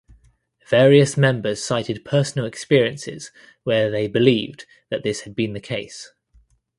[0.67, 3.29] Various members cited personal experiences
[3.61, 6.11] where they believed that this had been the case.